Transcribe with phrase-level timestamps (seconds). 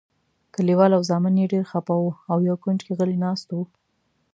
[0.55, 1.93] کلیوال او زامن یې ډېر خپه
[2.31, 3.63] او یو کونج کې غلي ناست وو.